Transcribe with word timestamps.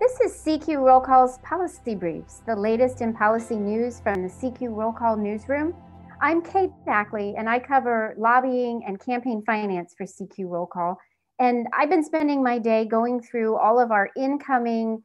This 0.00 0.20
is 0.20 0.44
CQ 0.44 0.80
Roll 0.80 1.00
Call's 1.00 1.38
Policy 1.38 1.96
Briefs, 1.96 2.40
the 2.46 2.54
latest 2.54 3.00
in 3.00 3.12
policy 3.12 3.56
news 3.56 3.98
from 3.98 4.22
the 4.22 4.28
CQ 4.28 4.72
Roll 4.72 4.92
Call 4.92 5.16
newsroom. 5.16 5.74
I'm 6.22 6.40
Kate 6.40 6.70
Ackley, 6.86 7.34
and 7.36 7.50
I 7.50 7.58
cover 7.58 8.14
lobbying 8.16 8.84
and 8.86 9.00
campaign 9.00 9.42
finance 9.44 9.96
for 9.98 10.04
CQ 10.06 10.50
Roll 10.50 10.66
Call. 10.66 11.00
And 11.40 11.66
I've 11.76 11.90
been 11.90 12.04
spending 12.04 12.44
my 12.44 12.60
day 12.60 12.84
going 12.84 13.20
through 13.20 13.56
all 13.56 13.80
of 13.80 13.90
our 13.90 14.10
incoming 14.16 15.02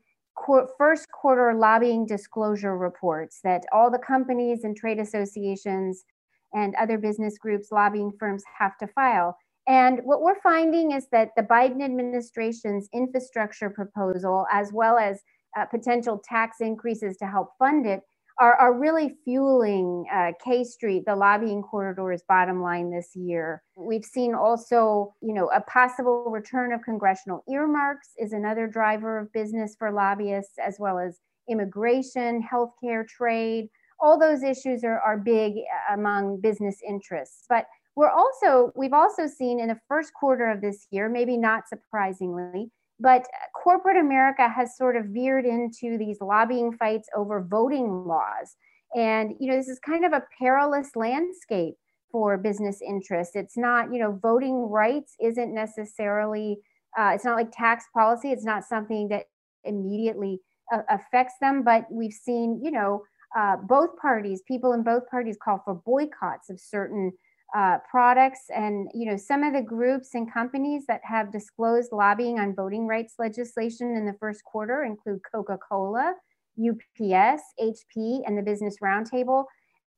first 0.77 1.07
quarter 1.11 1.55
lobbying 1.55 2.05
disclosure 2.05 2.77
reports 2.77 3.39
that 3.43 3.63
all 3.73 3.89
the 3.89 3.97
companies 3.97 4.63
and 4.63 4.77
trade 4.77 4.99
associations 4.99 6.05
and 6.53 6.75
other 6.75 6.99
business 6.99 7.39
groups, 7.39 7.71
lobbying 7.71 8.11
firms 8.19 8.43
have 8.59 8.77
to 8.77 8.85
file. 8.85 9.35
And 9.67 10.01
what 10.03 10.21
we're 10.21 10.41
finding 10.41 10.91
is 10.91 11.07
that 11.11 11.29
the 11.37 11.43
Biden 11.43 11.83
administration's 11.83 12.89
infrastructure 12.93 13.69
proposal, 13.69 14.45
as 14.51 14.71
well 14.73 14.97
as 14.97 15.21
uh, 15.57 15.65
potential 15.65 16.21
tax 16.27 16.57
increases 16.59 17.17
to 17.17 17.27
help 17.27 17.51
fund 17.59 17.85
it, 17.85 18.01
are, 18.39 18.55
are 18.55 18.73
really 18.73 19.15
fueling 19.23 20.05
uh, 20.11 20.31
K 20.43 20.63
Street, 20.63 21.03
the 21.05 21.15
lobbying 21.15 21.61
corridor's 21.61 22.23
bottom 22.27 22.61
line 22.61 22.91
this 22.91 23.11
year. 23.15 23.61
We've 23.75 24.03
seen 24.03 24.33
also, 24.33 25.13
you 25.21 25.33
know, 25.33 25.49
a 25.49 25.61
possible 25.61 26.25
return 26.29 26.73
of 26.73 26.81
congressional 26.81 27.43
earmarks 27.47 28.09
is 28.17 28.33
another 28.33 28.67
driver 28.67 29.19
of 29.19 29.31
business 29.33 29.75
for 29.77 29.91
lobbyists, 29.91 30.55
as 30.57 30.77
well 30.79 30.97
as 30.97 31.19
immigration, 31.47 32.41
healthcare, 32.41 33.07
trade. 33.07 33.69
All 33.99 34.19
those 34.19 34.43
issues 34.43 34.83
are, 34.83 34.99
are 34.99 35.17
big 35.17 35.53
uh, 35.53 35.93
among 35.93 36.41
business 36.41 36.77
interests. 36.87 37.45
But 37.47 37.67
we're 37.95 38.09
also, 38.09 38.71
we've 38.75 38.93
also 38.93 39.27
seen 39.27 39.59
in 39.59 39.67
the 39.67 39.79
first 39.87 40.13
quarter 40.13 40.49
of 40.49 40.61
this 40.61 40.87
year, 40.91 41.09
maybe 41.09 41.37
not 41.37 41.67
surprisingly, 41.67 42.71
but 42.99 43.27
corporate 43.53 43.97
America 43.97 44.49
has 44.49 44.77
sort 44.77 44.95
of 44.95 45.05
veered 45.05 45.45
into 45.45 45.97
these 45.97 46.17
lobbying 46.21 46.73
fights 46.73 47.07
over 47.15 47.41
voting 47.41 48.05
laws. 48.05 48.55
And, 48.95 49.33
you 49.39 49.49
know, 49.49 49.57
this 49.57 49.67
is 49.67 49.79
kind 49.79 50.05
of 50.05 50.13
a 50.13 50.23
perilous 50.39 50.95
landscape 50.95 51.75
for 52.11 52.37
business 52.37 52.81
interests. 52.81 53.35
It's 53.35 53.57
not, 53.57 53.91
you 53.91 53.99
know, 53.99 54.19
voting 54.21 54.69
rights 54.69 55.15
isn't 55.19 55.53
necessarily, 55.53 56.59
uh, 56.97 57.11
it's 57.15 57.25
not 57.25 57.35
like 57.35 57.51
tax 57.51 57.85
policy. 57.93 58.31
It's 58.31 58.45
not 58.45 58.63
something 58.63 59.07
that 59.09 59.25
immediately 59.63 60.39
uh, 60.71 60.81
affects 60.89 61.33
them. 61.41 61.63
But 61.63 61.85
we've 61.91 62.13
seen, 62.13 62.61
you 62.63 62.69
know, 62.69 63.03
uh, 63.35 63.57
both 63.57 63.97
parties, 63.97 64.43
people 64.47 64.73
in 64.73 64.83
both 64.83 65.09
parties 65.09 65.37
call 65.43 65.61
for 65.65 65.73
boycotts 65.73 66.51
of 66.51 66.59
certain 66.59 67.11
uh, 67.55 67.77
products 67.89 68.45
and 68.49 68.89
you 68.93 69.05
know 69.09 69.15
some 69.15 69.43
of 69.43 69.53
the 69.53 69.61
groups 69.61 70.15
and 70.15 70.31
companies 70.33 70.85
that 70.87 71.01
have 71.03 71.31
disclosed 71.31 71.91
lobbying 71.91 72.39
on 72.39 72.55
voting 72.55 72.87
rights 72.87 73.15
legislation 73.19 73.95
in 73.95 74.05
the 74.05 74.15
first 74.19 74.43
quarter 74.43 74.83
include 74.83 75.19
coca-cola 75.31 76.15
ups 76.57 77.43
hp 77.61 78.21
and 78.25 78.37
the 78.37 78.41
business 78.41 78.77
roundtable. 78.83 79.45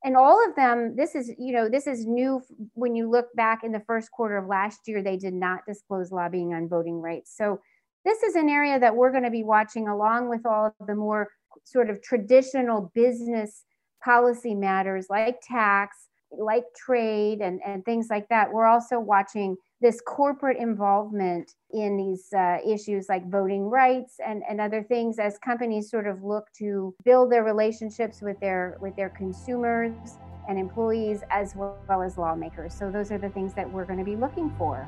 And 0.04 0.16
all 0.16 0.46
of 0.46 0.54
them 0.54 0.94
this 0.96 1.14
is 1.14 1.32
you 1.38 1.52
know 1.52 1.68
this 1.68 1.86
is 1.86 2.04
new 2.06 2.42
when 2.74 2.94
you 2.94 3.10
look 3.10 3.34
back 3.34 3.64
in 3.64 3.72
the 3.72 3.82
first 3.86 4.10
quarter 4.10 4.36
of 4.36 4.46
last 4.46 4.80
year 4.86 5.02
they 5.02 5.16
did 5.16 5.34
not 5.34 5.60
disclose 5.66 6.12
lobbying 6.12 6.52
on 6.52 6.68
voting 6.68 7.00
rights. 7.00 7.34
So 7.34 7.60
this 8.04 8.22
is 8.22 8.36
an 8.36 8.48
area 8.48 8.78
that 8.78 8.94
we're 8.94 9.10
going 9.10 9.24
to 9.24 9.30
be 9.30 9.42
watching 9.42 9.88
along 9.88 10.28
with 10.28 10.46
all 10.46 10.74
of 10.78 10.86
the 10.86 10.94
more 10.94 11.28
sort 11.64 11.90
of 11.90 12.02
traditional 12.02 12.92
business 12.94 13.64
policy 14.04 14.54
matters 14.54 15.06
like 15.08 15.40
tax 15.42 16.08
like 16.30 16.64
trade 16.76 17.40
and, 17.40 17.60
and 17.64 17.84
things 17.84 18.08
like 18.10 18.28
that, 18.28 18.52
we're 18.52 18.66
also 18.66 18.98
watching 18.98 19.56
this 19.80 20.00
corporate 20.00 20.56
involvement 20.56 21.52
in 21.72 21.96
these 21.96 22.32
uh, 22.32 22.58
issues 22.66 23.06
like 23.08 23.28
voting 23.30 23.64
rights 23.64 24.16
and, 24.26 24.42
and 24.48 24.60
other 24.60 24.82
things 24.82 25.18
as 25.18 25.38
companies 25.38 25.90
sort 25.90 26.06
of 26.06 26.22
look 26.22 26.46
to 26.58 26.94
build 27.04 27.30
their 27.30 27.44
relationships 27.44 28.22
with 28.22 28.38
their 28.40 28.78
with 28.80 28.96
their 28.96 29.10
consumers 29.10 30.18
and 30.48 30.58
employees 30.58 31.22
as 31.30 31.54
well, 31.54 31.78
well 31.88 32.02
as 32.02 32.16
lawmakers. 32.16 32.72
So 32.72 32.90
those 32.90 33.10
are 33.10 33.18
the 33.18 33.30
things 33.30 33.52
that 33.54 33.70
we're 33.70 33.84
going 33.84 33.98
to 33.98 34.04
be 34.04 34.16
looking 34.16 34.54
for. 34.56 34.86